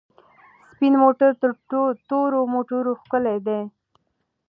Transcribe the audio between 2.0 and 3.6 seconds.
تورو موټرو ښکلی دی.